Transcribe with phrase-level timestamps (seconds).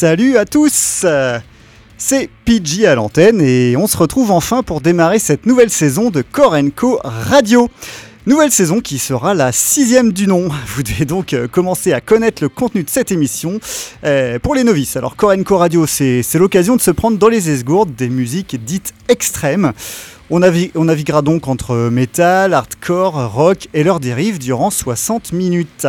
[0.00, 1.04] Salut à tous
[1.98, 6.22] C'est PG à l'antenne et on se retrouve enfin pour démarrer cette nouvelle saison de
[6.22, 7.68] Korenko Radio.
[8.24, 10.48] Nouvelle saison qui sera la sixième du nom.
[10.68, 13.60] Vous devez donc euh, commencer à connaître le contenu de cette émission
[14.04, 14.96] euh, pour les novices.
[14.96, 18.94] Alors Korenko Radio, c'est c'est l'occasion de se prendre dans les esgourdes des musiques dites
[19.10, 19.74] extrêmes.
[20.32, 25.88] On, navi- on naviguera donc entre métal, hardcore, rock et leurs dérives durant 60 minutes.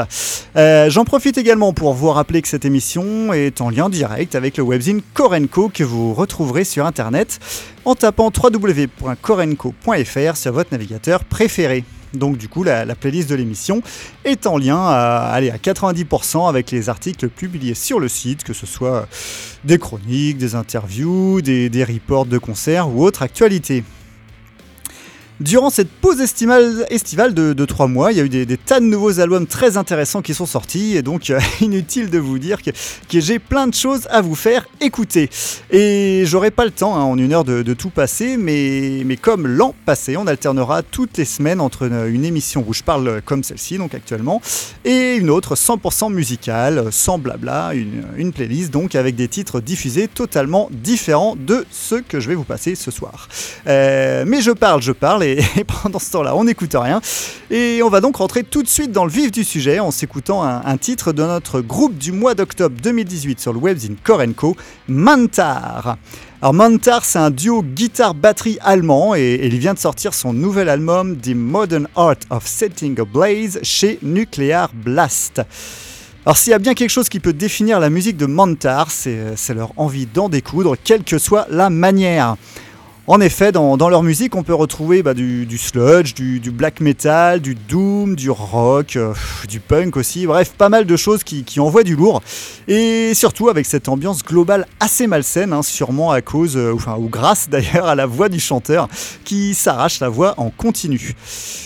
[0.56, 4.58] Euh, J'en profite également pour vous rappeler que cette émission est en lien direct avec
[4.58, 7.38] le webzine Korenko que vous retrouverez sur internet
[7.86, 11.84] en tapant www.korenko.fr sur votre navigateur préféré.
[12.16, 13.84] Donc du coup, la, la playlist de l'émission
[14.25, 18.53] est en lien à, allez, à 90% avec les articles publiés sur le site, que
[18.53, 19.08] ce soit
[19.66, 23.84] des chroniques, des interviews, des reports de concerts ou autres actualités.
[25.42, 28.86] Durant cette pause estivale, de, de 3 mois, il y a eu des, tas de
[28.86, 32.70] nouveaux albums très intéressants qui sont sortis, et donc euh, inutile de vous dire que,
[33.09, 35.31] j'ai plein de choses à vous faire écouter.
[35.72, 39.73] Et j'aurai pas le temps hein, en une heure de, tout passer, mais, comme l'an
[39.84, 43.95] passé, on alternera toutes les semaines entre une, émission où je parle comme celle-ci, donc
[43.95, 44.44] actuellement,
[44.86, 50.69] et une autre 100% musicale, sans blabla, une, playlist donc avec des titres diffusés totalement
[50.72, 53.28] différents de ceux que je vais vous passer ce soir.
[53.66, 57.02] Euh, mais je parle, je parle, et pendant ce temps-là, on n'écoute rien.
[57.50, 60.44] Et on va donc rentrer tout de suite dans le vif du sujet en s'écoutant
[60.44, 64.56] un, titre de notre groupe du mois d'octobre 2018 sur le webzine Korenko,
[64.88, 65.97] Mantar.
[66.42, 70.69] Alors Mantar, c'est un duo guitare-batterie allemand et, et il vient de sortir son nouvel
[70.69, 75.42] album The Modern Art of Setting a Blaze chez Nuclear Blast.
[76.25, 79.36] Alors s'il y a bien quelque chose qui peut définir la musique de Mantar, c'est
[79.36, 82.36] c'est leur envie d'en découdre, quelle que soit la manière.
[83.11, 87.55] En effet, dans, leur musique, on peut retrouver bah, du, sludge, du, black metal, du
[87.55, 89.13] doom, du rock, euh,
[89.49, 92.23] du punk aussi, bref, pas mal de choses qui, qui envoient du lourd.
[92.69, 97.09] Et surtout avec cette ambiance globale assez malsaine, hein, sûrement à cause, euh, enfin, ou
[97.09, 98.88] grâce d'ailleurs à la voix du chanteur
[99.25, 101.13] qui s'arrache la voix en continu.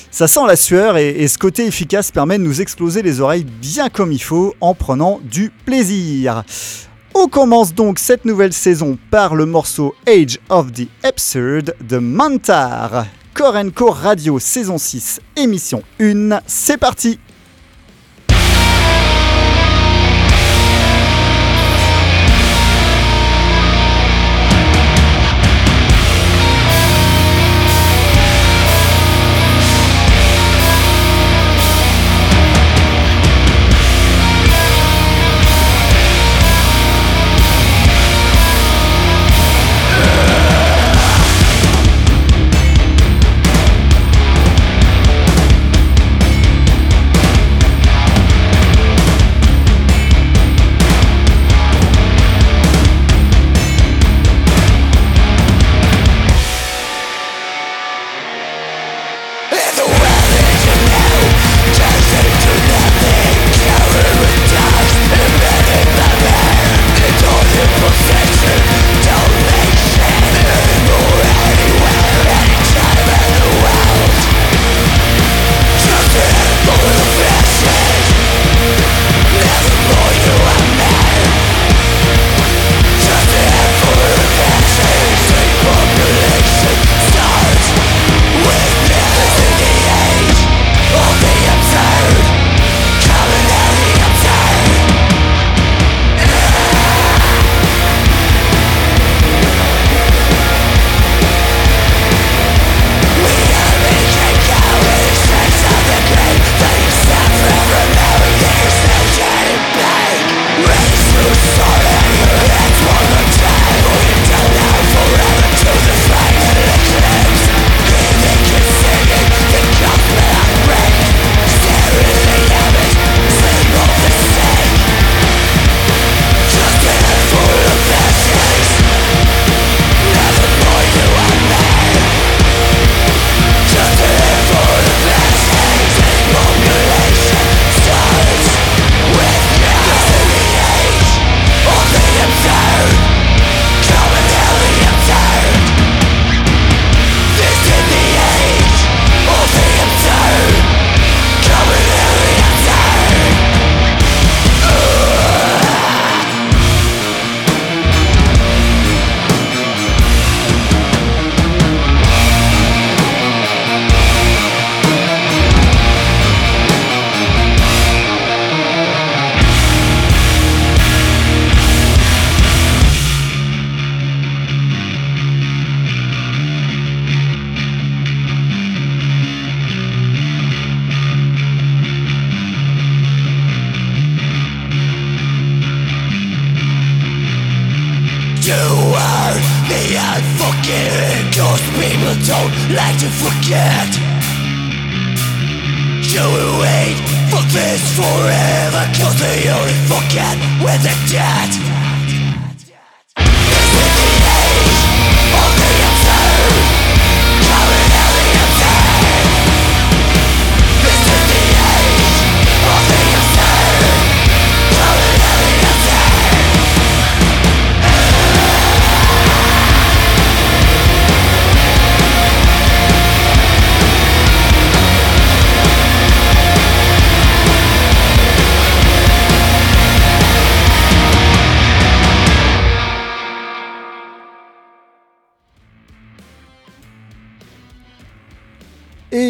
[0.09, 3.45] Ça sent la sueur et, et ce côté efficace permet de nous exploser les oreilles
[3.61, 6.43] bien comme il faut en prenant du plaisir.
[7.17, 13.05] On commence donc cette nouvelle saison par le morceau Age of the Absurd de Mantar.
[13.33, 17.17] Korenko Radio saison 6, émission 1, c'est parti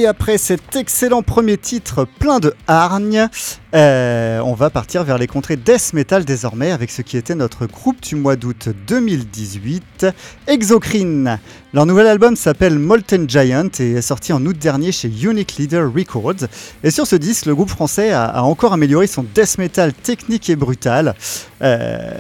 [0.06, 3.28] Et après cet excellent premier titre plein de hargne,
[3.74, 7.66] euh, on va partir vers les contrées death metal désormais avec ce qui était notre
[7.66, 10.06] groupe du mois d'août 2018,
[10.46, 11.40] Exocrine.
[11.74, 15.92] Leur nouvel album s'appelle Molten Giant et est sorti en août dernier chez Unique Leader
[15.92, 16.46] Records.
[16.84, 20.56] Et sur ce disque, le groupe français a, encore amélioré son death metal technique et
[20.56, 21.16] brutal,
[21.64, 22.14] euh,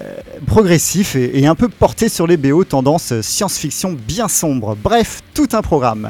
[0.47, 4.75] progressif et, et un peu porté sur les BO tendance science-fiction bien sombre.
[4.75, 6.09] Bref, tout un programme.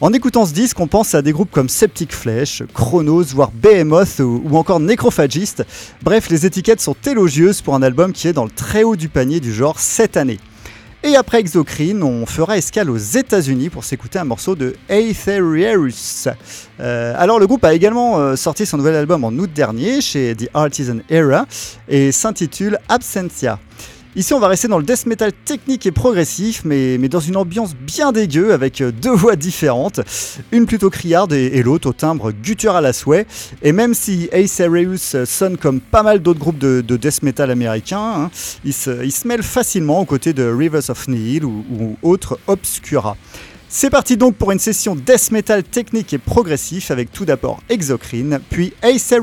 [0.00, 4.20] En écoutant ce disque, on pense à des groupes comme Septic Flesh, Chronos, voire Behemoth
[4.20, 5.64] ou, encore Necrophagist.
[6.04, 9.08] Bref, les étiquettes sont élogieuses pour un album qui est dans le très haut du
[9.08, 10.38] panier du genre cette année.
[11.02, 16.28] Et après Exocrine, on fera escale aux États-Unis pour s'écouter un morceau de Aetherius.
[16.78, 20.36] Euh, alors, le groupe a également euh, sorti son nouvel album en août dernier chez
[20.36, 21.44] The Artisan Era
[21.88, 23.58] et s'intitule Absentia.
[24.18, 27.76] Ici, on va rester dans le death metal technique et progressif, mais, dans une ambiance
[27.76, 30.00] bien dégueu avec euh, deux voix différentes,
[30.50, 33.28] une plutôt criarde et, l'autre au timbre guttural à souhait.
[33.62, 37.48] Et même si Ace Areus sonne comme pas mal d'autres groupes de, de death metal
[37.48, 38.30] américains, hein,
[38.64, 38.90] il, se,
[39.24, 43.16] mêle facilement aux côtés de Rivers of Nihil ou, autres Obscura.
[43.68, 48.40] C'est parti donc pour une session death metal technique et progressif avec tout d'abord Exocrine,
[48.50, 49.14] puis Ace.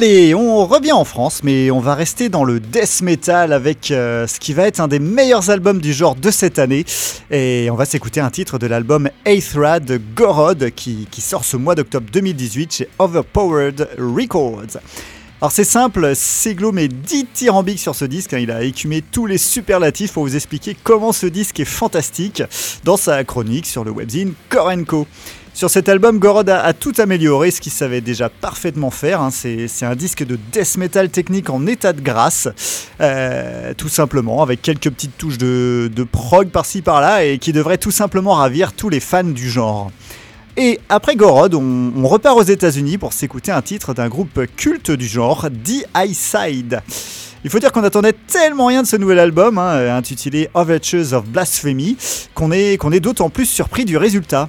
[0.00, 4.28] Allez, on revient en France, mais on va rester dans le death metal avec euh,
[4.28, 6.84] ce qui va être un des meilleurs albums du genre de cette année.
[7.32, 11.56] Et on va s'écouter un titre de l'album Aethra de Gorod qui, qui sort ce
[11.56, 14.78] mois d'octobre 2018 chez Overpowered Records.
[15.40, 18.38] Alors c'est simple, Seglo met 10 tyrambiques sur ce disque, hein.
[18.38, 22.44] il a écumé tous les superlatifs pour vous expliquer comment ce disque est fantastique
[22.84, 25.08] dans sa chronique sur le webzine Korenko.
[25.58, 29.20] Sur cet album, Gorod a, tout amélioré, ce qu'il savait déjà parfaitement faire.
[29.20, 29.30] hein.
[29.32, 32.46] C'est un disque de death metal technique en état de grâce,
[33.00, 37.90] euh, tout simplement, avec quelques petites touches de, prog par-ci par-là, et qui devrait tout
[37.90, 39.90] simplement ravir tous les fans du genre.
[40.56, 45.08] Et après Gorod, on, repart aux États-Unis pour s'écouter un titre d'un groupe culte du
[45.08, 46.82] genre, The Side.
[47.42, 51.24] Il faut dire qu'on attendait tellement rien de ce nouvel album, hein, intitulé Overtures of
[51.24, 51.96] Blasphemy,
[52.32, 54.48] qu'on est d'autant plus surpris du résultat.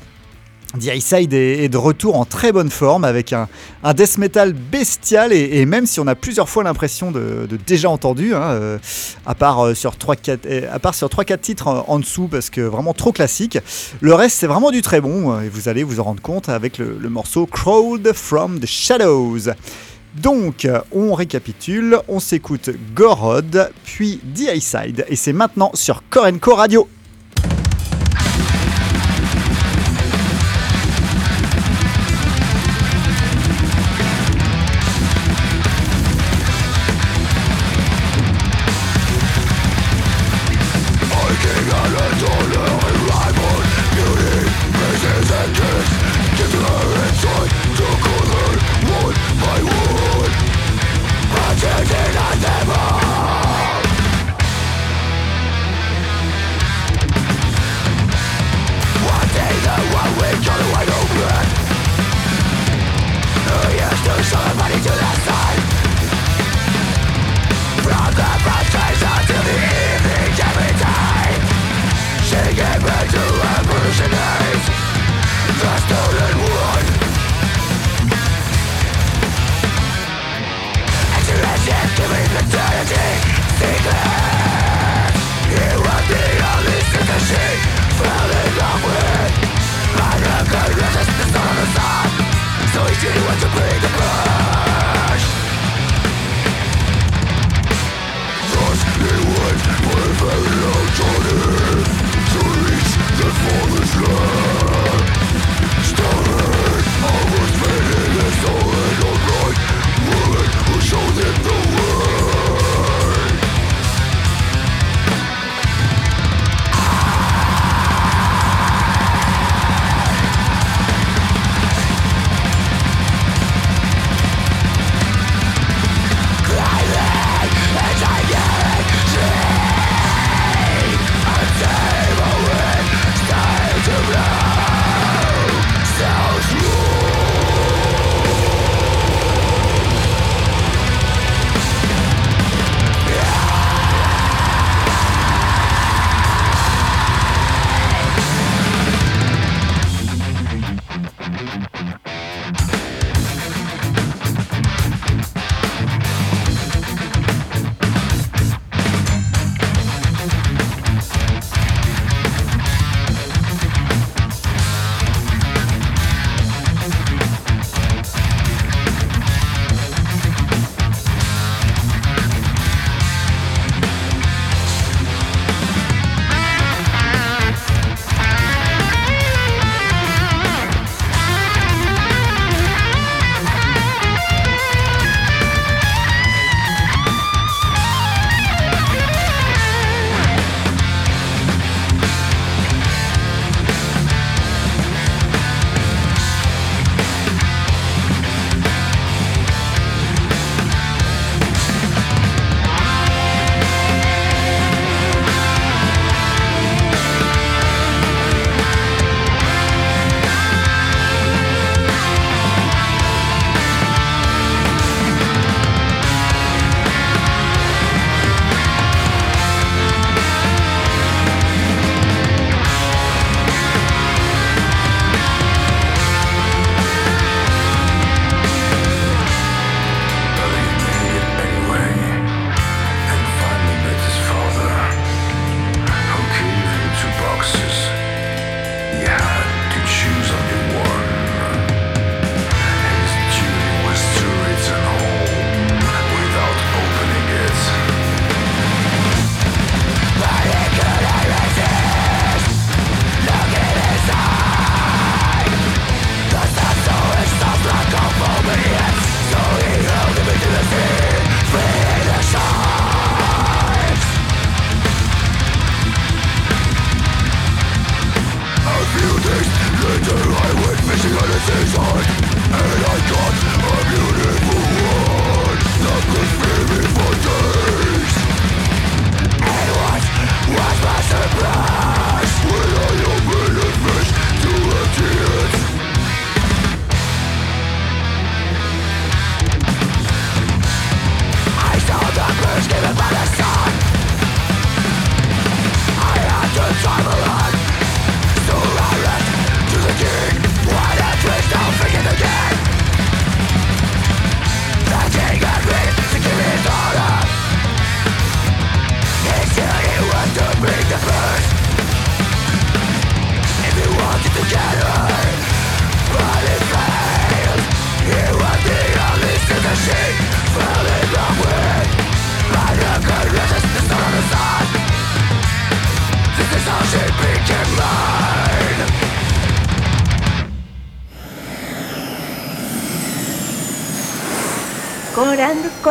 [0.77, 3.47] The Side est, de retour en très bonne forme avec un,
[3.95, 8.51] death metal bestial et, même si on a plusieurs fois l'impression de, déjà entendu, hein,
[8.51, 8.77] euh,
[9.25, 12.61] à part euh, sur 3-4 euh, à part sur 3-4 titres en, dessous parce que
[12.61, 13.57] vraiment trop classique,
[13.99, 16.77] le reste c'est vraiment du très bon et vous allez vous en rendre compte avec
[16.77, 19.51] le, morceau Crawled from the Shadows.
[20.21, 26.87] Donc, on récapitule, on s'écoute Gorod, puis The Side, et c'est maintenant sur Korenko Radio.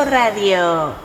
[0.09, 0.98] Radio.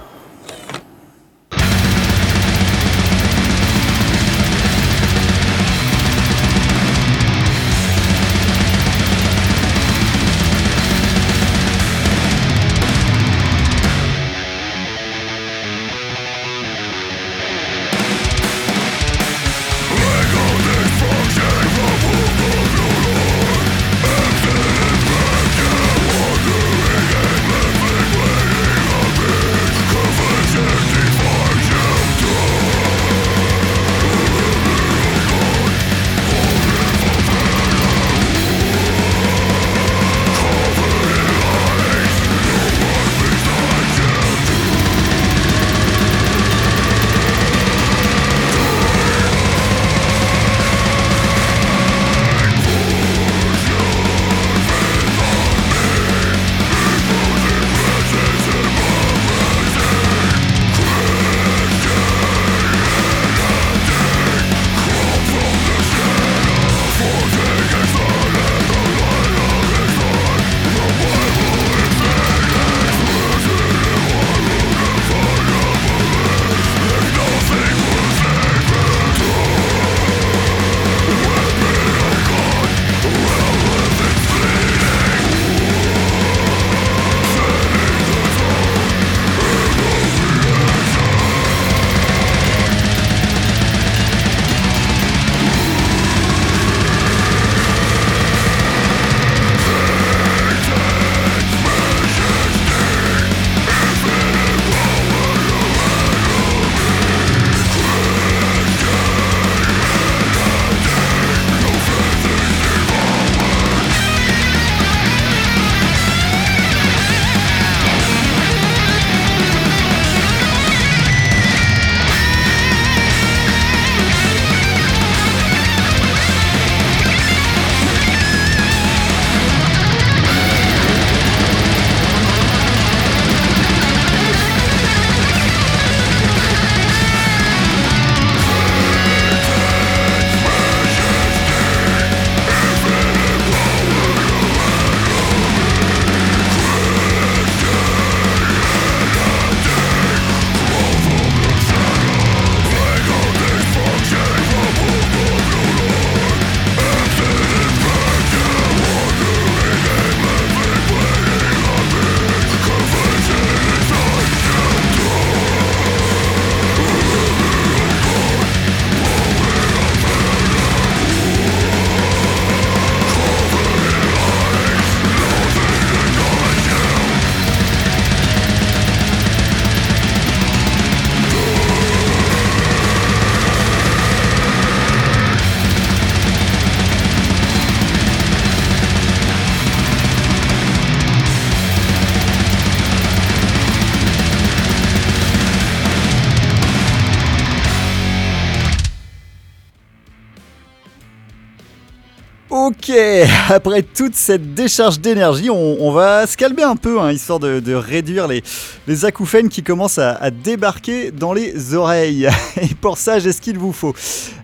[203.50, 208.28] Après toute cette décharge d'énergie, on, va se calmer un peu, hein, histoire de, réduire
[208.28, 212.30] les, acouphènes qui commencent à, débarquer dans les oreilles.
[212.62, 213.94] Et pour ça, j'ai ce qu'il vous faut.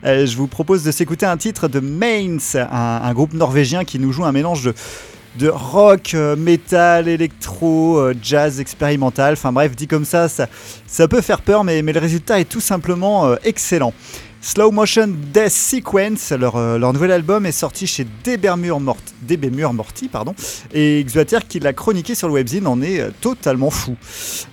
[0.04, 4.12] Euh, je vous propose de s'écouter un titre de Mainz, un, groupe norvégien qui nous
[4.12, 4.72] joue un mélange
[5.38, 9.34] de rock, euh, métal, électro, euh, jazz expérimental.
[9.34, 12.62] Enfin bref, dit comme ça, ça, peut faire peur, mais, mais le résultat est tout
[12.62, 13.94] simplement euh, excellent.
[14.42, 18.96] Slow Motion Death Sequence, leur, euh, leur nouvel album est sorti chez DB Mur Mort-
[19.22, 20.34] DB Mur Morty, pardon,
[20.74, 23.98] et Xuater qui l'a chroniqué sur le webzine en est euh, totalement fou.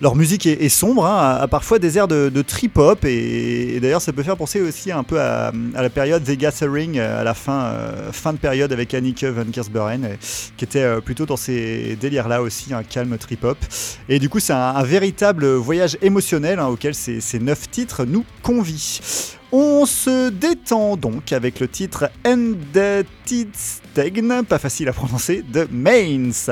[0.00, 4.02] Leur musique est, sombre, hein, a, a parfois des airs de, de trip-hop, et, d'ailleurs
[4.02, 7.34] ça peut faire penser aussi un peu à, la période The Gathering, euh, à la
[7.34, 7.72] fin,
[8.32, 10.14] de période avec Annike van Kiersberen, euh,
[10.56, 13.56] qui était plutôt dans ces délires-là aussi, un calme trip-hop.
[14.08, 18.04] Et du coup c'est un, un véritable voyage émotionnel hein, auquel ces, ces neuf titres
[18.04, 18.74] nous convient.
[19.58, 26.50] On se détend donc avec le titre Endetidstegen, pas facile à prononcer, de Mainz.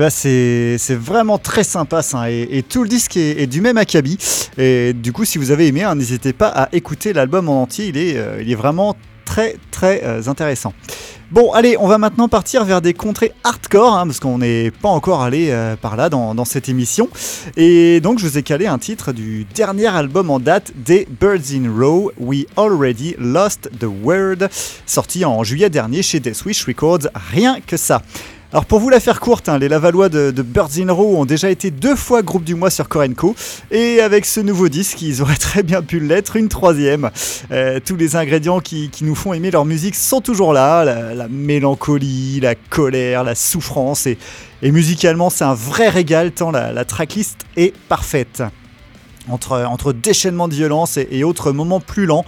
[0.00, 2.30] Bah c'est vraiment très sympa ça.
[2.30, 4.16] Et, et tout le disque est, du même acabit.
[4.56, 7.88] Et du coup si vous avez aimé hein, n'hésitez pas à écouter l'album en entier.
[7.88, 10.72] Il est, euh, vraiment très très euh, intéressant.
[11.30, 14.88] Bon allez on va maintenant partir vers des contrées hardcore hein, parce qu'on n'est pas
[14.88, 17.10] encore allé euh, par là dans, dans cette émission.
[17.58, 21.52] Et donc je vous ai calé un titre du dernier album en date des Birds
[21.52, 24.48] in Row We Already Lost the Word
[24.86, 27.08] sorti en juillet dernier chez Death Wish Records.
[27.32, 28.00] Rien que ça.
[28.52, 31.50] Alors pour vous la faire courte, hein, les Lavallois de, Birds in Row ont déjà
[31.50, 33.36] été deux fois groupe du mois sur Korenko
[33.70, 37.10] et avec ce nouveau disque, ils auraient très bien pu l'être une troisième.
[37.52, 41.28] Euh, tous les ingrédients qui, nous font aimer leur musique sont toujours là, la, la
[41.28, 44.18] mélancolie, la colère, la souffrance et,
[44.62, 48.42] musicalement c'est un vrai régal tant la, tracklist est parfaite.
[49.28, 52.24] Entre, entre déchaînement de violence et autres moments plus lents.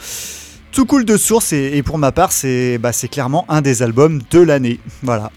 [0.73, 4.41] Tout cool de source et, pour ma part c'est bah, clairement un des albums de
[4.41, 4.81] l'année.
[5.03, 5.31] Voilà.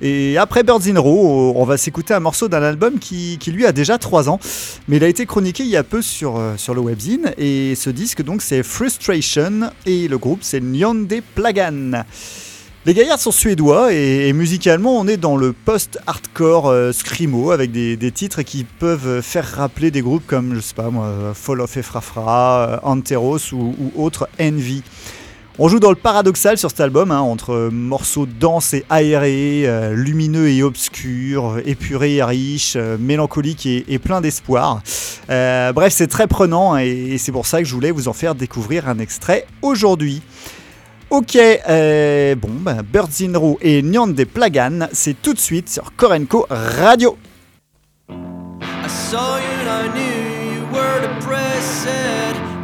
[0.00, 3.66] Et après Birds in Row, on va s'écouter un morceau d'un album qui, qui, lui
[3.66, 4.38] a déjà 3 ans,
[4.86, 7.74] mais il a été chroniqué il y a peu sur, euh, sur le webzine et
[7.74, 12.04] ce disque donc c'est Frustration et le groupe c'est Nyonde Plagan.
[12.86, 18.12] Les gaillards sont suédois et, musicalement on est dans le post-hardcore euh, screamo avec des,
[18.12, 22.68] titres qui peuvent faire rappeler des groupes comme je sais pas moi Fall of Efrafra,
[22.68, 24.84] euh, Anteros ou, ou autres Envy.
[25.58, 29.94] On joue dans le paradoxal sur cet album, hein, entre morceaux denses et aérés, euh,
[29.94, 34.80] lumineux et obscurs, épurés et riches, euh, mélancoliques et, et plein d'espoir.
[35.28, 38.88] Bref, c'est très prenant et c'est pour ça que je voulais vous en faire découvrir
[38.88, 40.22] un extrait aujourd'hui.
[41.08, 45.94] Ok, euh, bon, ben, Birds in Row et Nyande Plagan, c'est tout de suite sur
[45.96, 47.16] Korenko Radio.
[48.08, 51.86] I saw you and I knew you were depressed.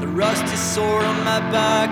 [0.01, 1.91] The rust is sore on my back.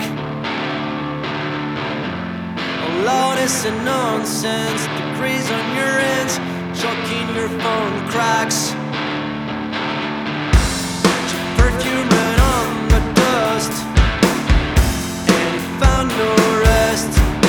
[2.82, 6.38] All honest and nonsense, degrees on your ends,
[6.74, 8.74] choking your phone cracks.
[11.56, 12.08] Perfume
[12.40, 13.72] on the dust,
[16.08, 17.39] no rest.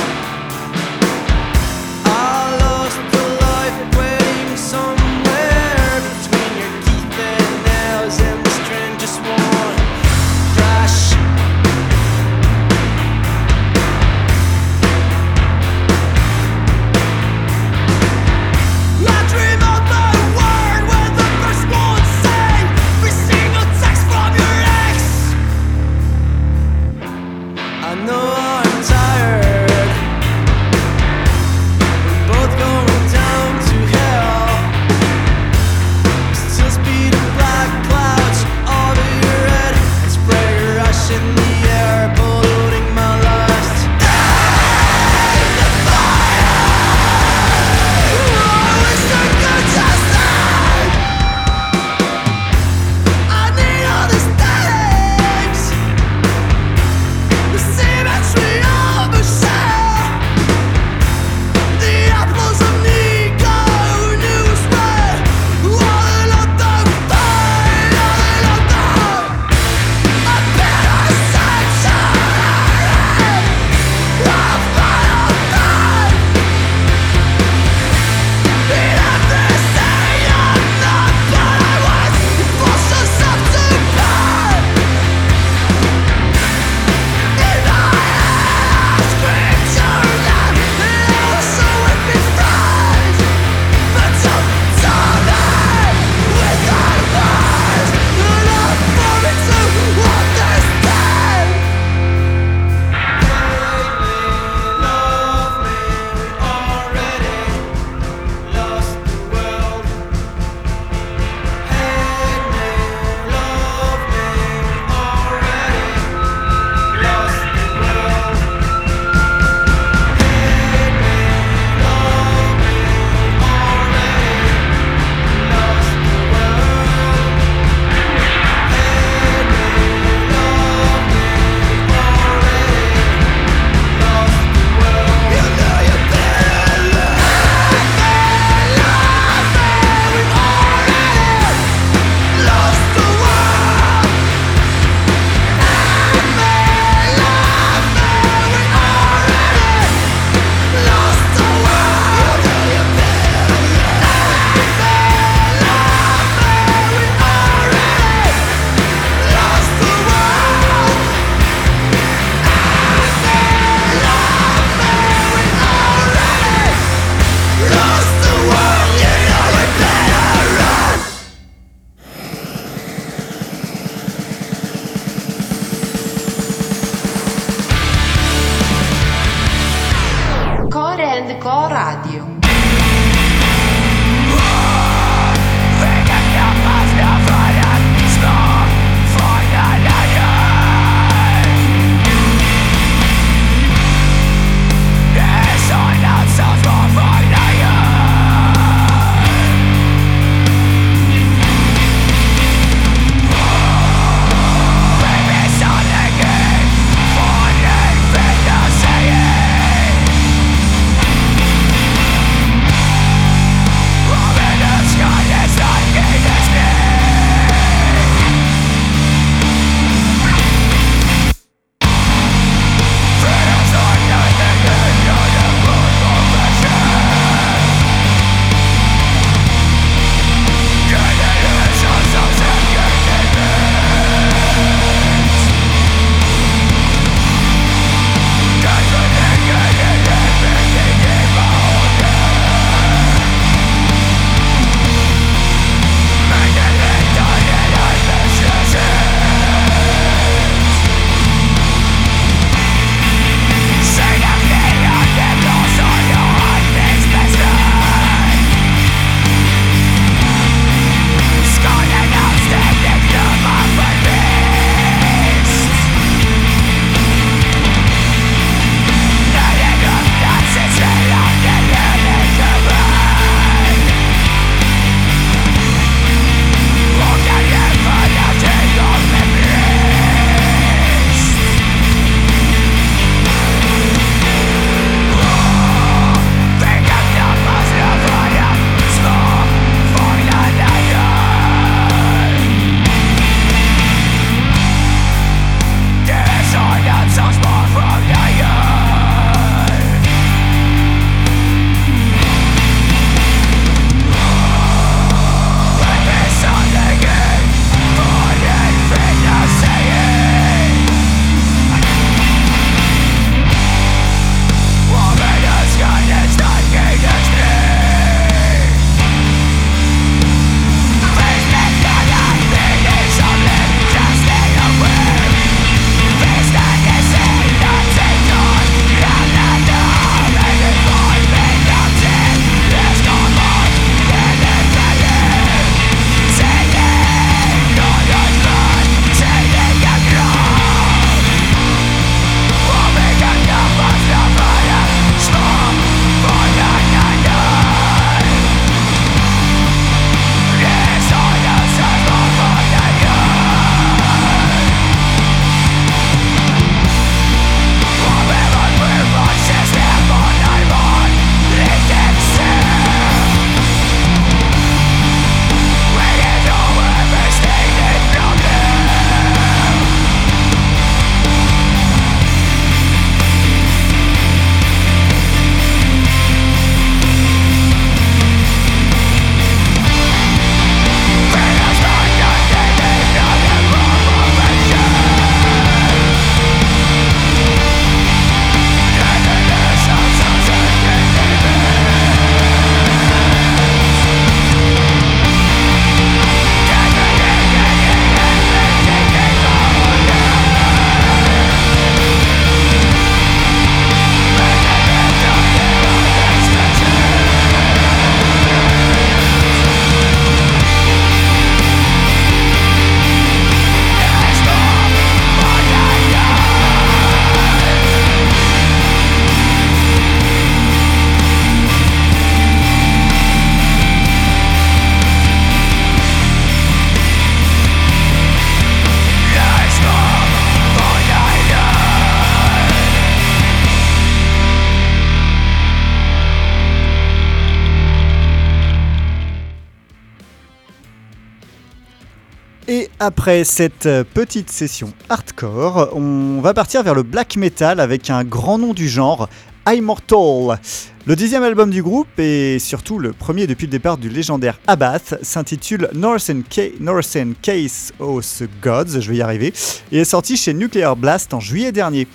[443.04, 448.22] Après cette euh, petite session hardcore, on va partir vers le black metal avec un
[448.22, 449.28] grand nom du genre,
[449.66, 450.60] Immortal.
[451.04, 455.18] Le dixième album du groupe, et surtout le premier depuis le départ du légendaire Abath,
[455.20, 456.44] s'intitule Northern,
[456.78, 459.52] Northern Case of Gods, je vais y arriver,
[459.90, 462.06] et est sorti chez Nuclear Blast en juillet dernier.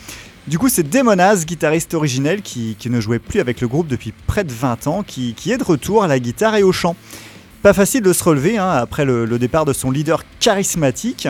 [0.47, 4.45] Du coup, c'est Demonaz, guitariste originel qui, ne jouait plus avec le groupe depuis près
[4.45, 6.95] de 20 ans, qui est de retour à la guitare et au chant.
[7.67, 11.27] Pas facile de se relever hein, après le, départ de son leader charismatique.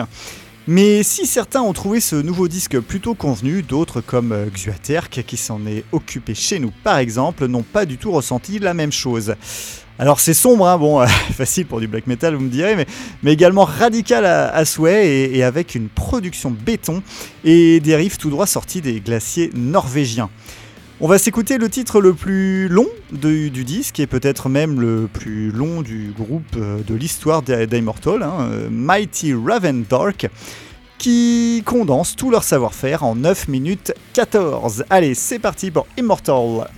[0.68, 5.36] Mais si certains ont trouvé ce nouveau disque plutôt convenu, d'autres comme euh, Xuaterk, qui
[5.36, 9.34] s'en est occupé chez nous par exemple, n'ont pas du tout ressenti la même chose.
[9.98, 11.04] Alors c'est sombre, hein, bon,
[11.36, 15.42] facile pour du black metal vous me direz, mais, également radical à, souhait et, et
[15.42, 17.02] avec une production béton
[17.42, 20.30] et des riffs tout droit sortis des glaciers norvégiens.
[21.00, 25.52] On va s'écouter le titre le plus long du disque et peut-être même le plus
[25.52, 30.28] long du groupe euh, de l'histoire d'I- d'Immortal, hein, euh, Mighty Raven Dark,
[30.98, 34.84] qui condense tout leur savoir-faire en 9 minutes 14.
[34.90, 36.68] Allez, c'est parti pour Immortal.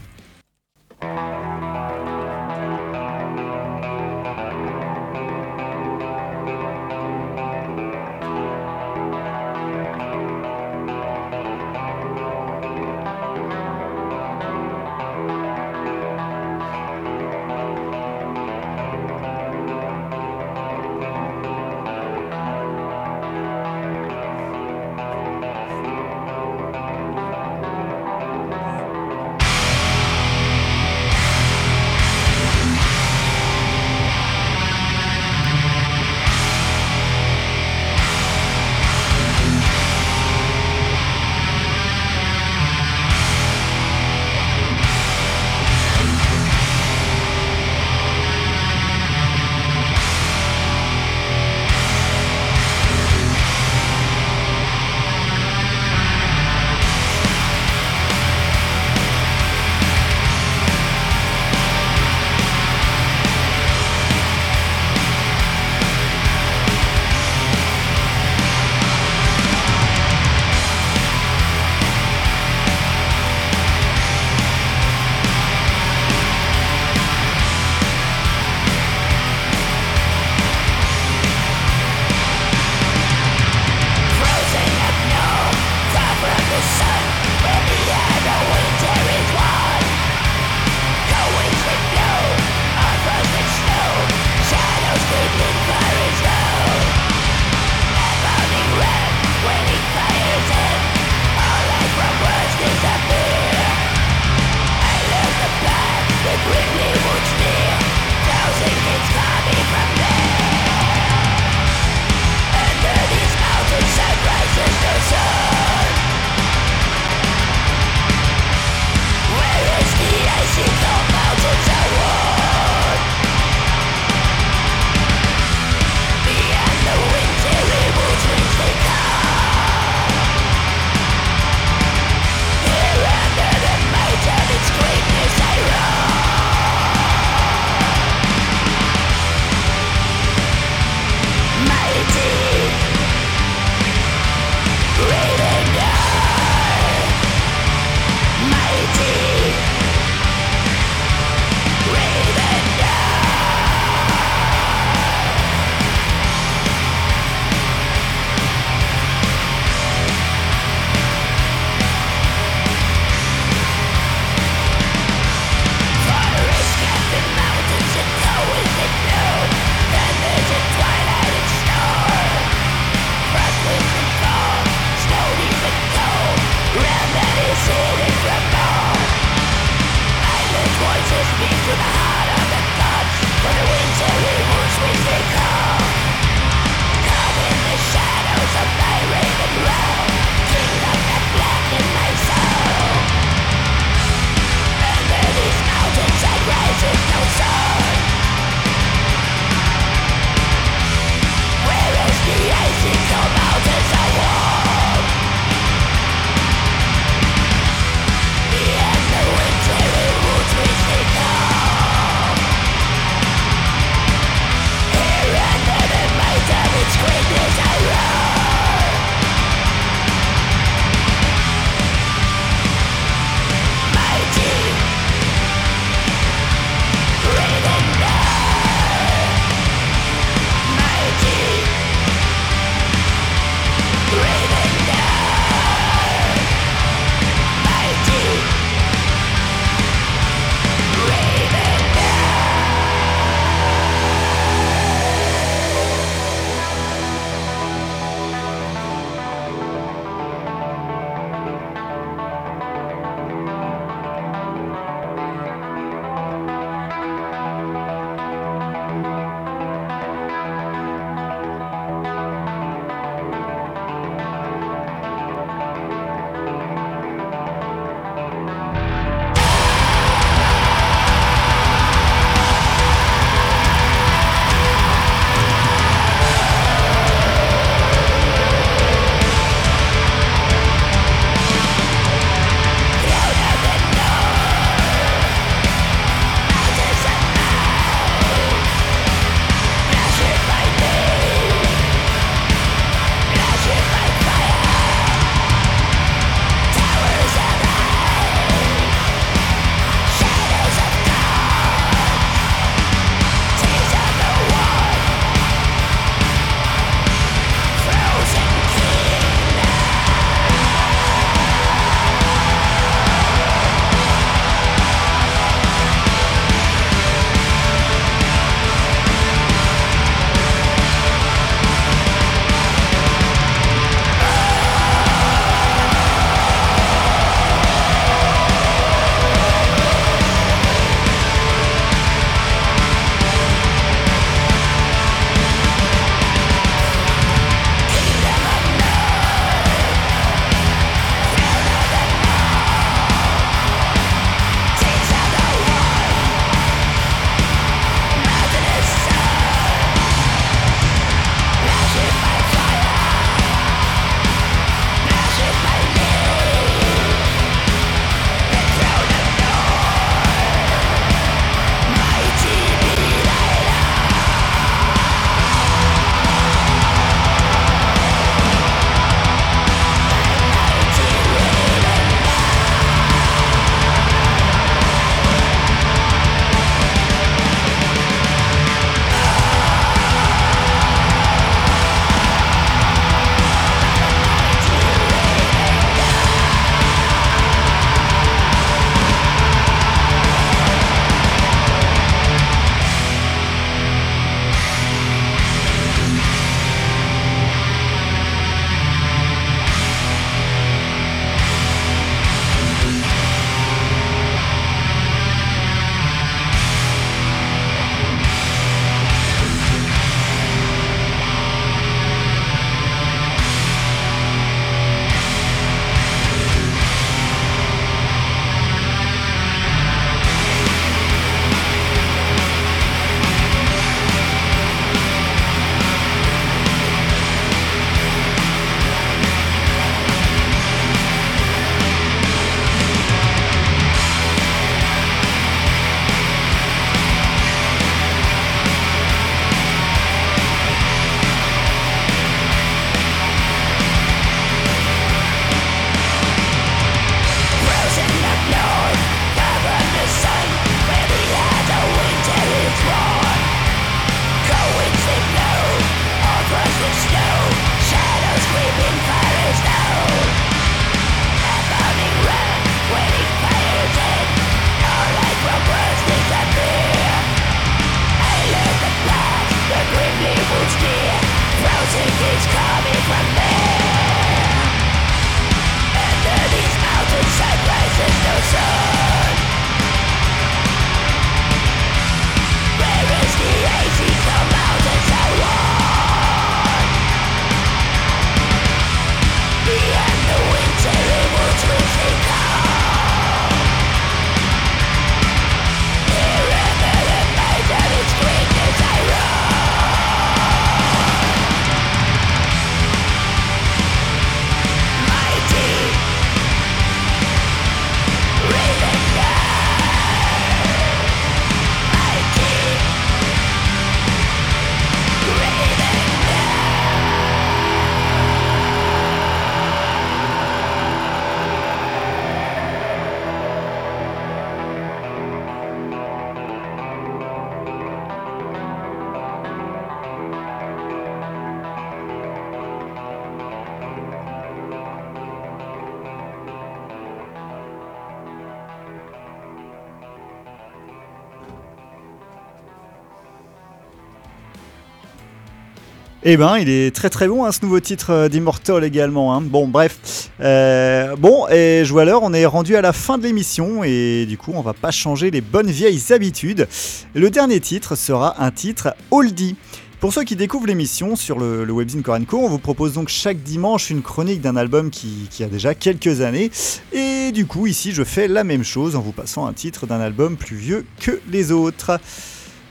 [546.23, 549.35] Eh ben, il est très très bon hein, ce nouveau titre euh, d'Immortal également.
[549.35, 549.41] hein.
[549.41, 550.29] Bon, bref.
[550.41, 554.53] Euh, bon, et l'heure, on est rendu à la fin de l'émission et du coup,
[554.55, 556.69] on va pas changer les bonnes vieilles habitudes.
[557.15, 559.57] Le dernier titre sera un titre oldie.
[559.99, 563.43] Pour ceux qui découvrent l'émission sur le, le webzine Corenco, on vous propose donc chaque
[563.43, 566.51] dimanche une chronique d'un album qui a déjà quelques années.
[566.93, 570.01] Et du coup, ici, je fais la même chose en vous passant un titre d'un
[570.01, 571.99] album plus vieux que les autres.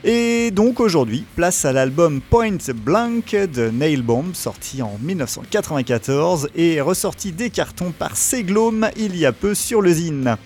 [0.06, 7.34] Et donc aujourd'hui, place à l'album Point Blank de Nailbomb, sorti en 1994 et ressorti
[7.34, 10.38] des cartons par Seglome il y a peu sur le zine.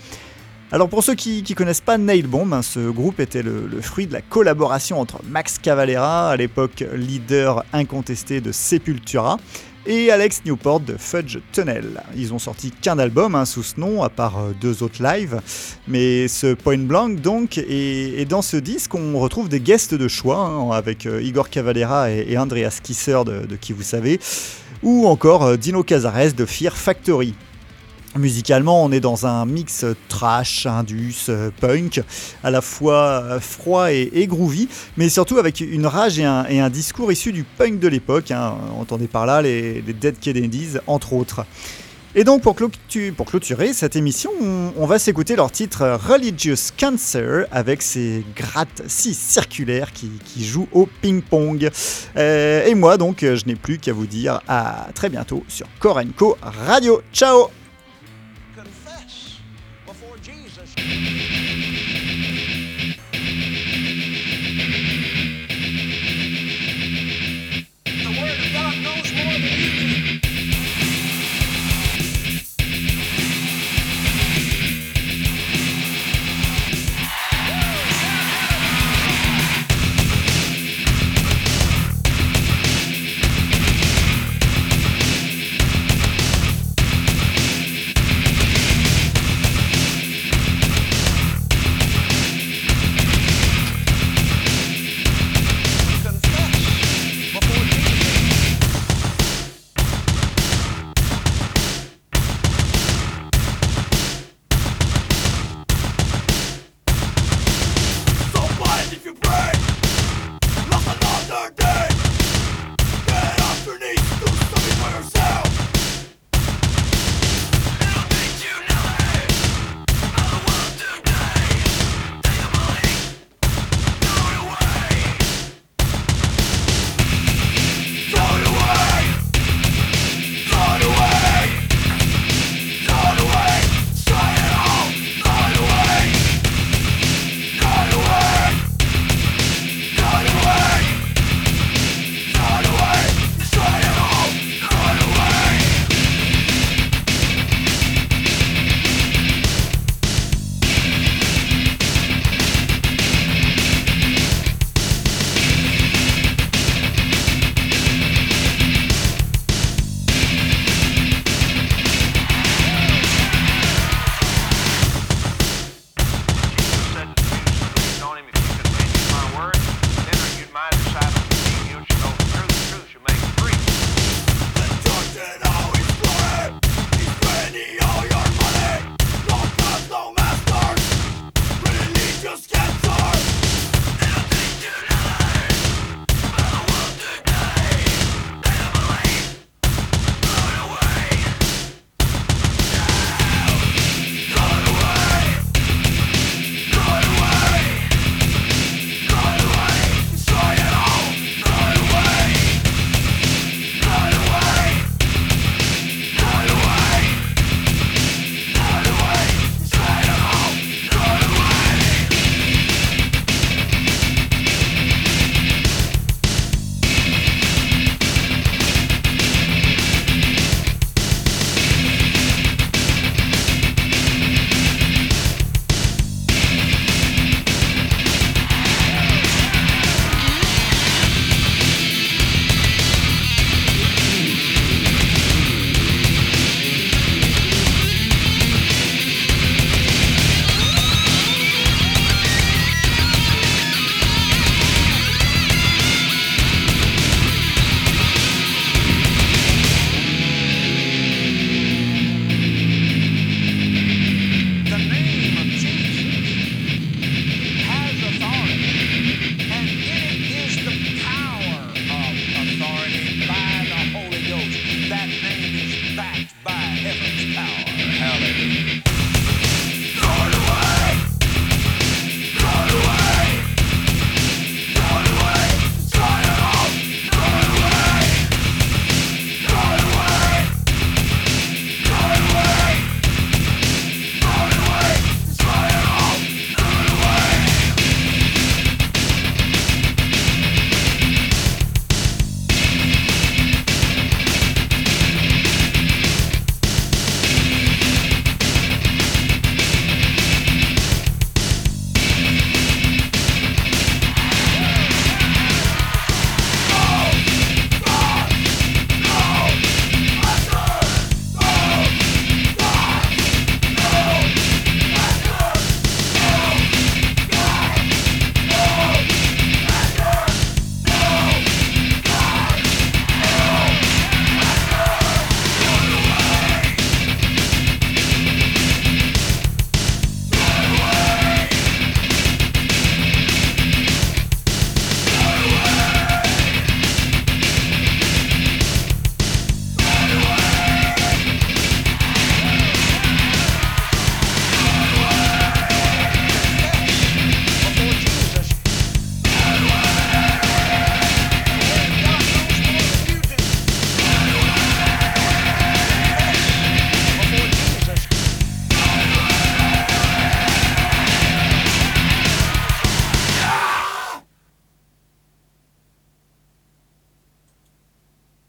[0.72, 4.08] Alors pour ceux qui ne connaissent pas Nailbomb, hein, ce groupe était le, le fruit
[4.08, 9.38] de la collaboration entre Max Cavalera, à l'époque leader incontesté de Sepultura,
[9.86, 12.01] et Alex Newport de Fudge Tunnel.
[12.15, 15.41] Ils ont sorti qu'un album hein, sous ce nom, à part euh, deux autres lives,
[15.88, 20.38] mais ce Point Blank donc, et, dans ce disque on retrouve des guests de choix,
[20.38, 24.19] hein, avec euh, Igor Cavalera et, Andreas Kisser de, de qui vous savez,
[24.81, 27.34] ou encore euh, Dino Cazares de Fear Factory.
[28.16, 31.99] Musicalement, on est dans un mix trash, indus, euh, punk,
[32.43, 36.70] à la fois euh, froid et, et groovy, mais surtout avec une rage et un,
[36.70, 38.30] discours issu du punk de l'époque.
[38.30, 38.55] Hein.
[38.80, 41.45] Entendez par là les, les Dead Kennedys, entre autres.
[42.16, 46.70] Et donc, pour, clôtu- pour clôturer cette émission, on, on va s'écouter leur titre Religious
[46.80, 51.72] Cancer avec ces grattes si circulaires qui, qui jouent au ping-pong.
[52.16, 56.38] Euh, et moi, donc, je n'ai plus qu'à vous dire à très bientôt sur Korenko
[56.43, 57.01] Radio.
[57.11, 57.47] Ciao
[60.86, 61.12] thank you.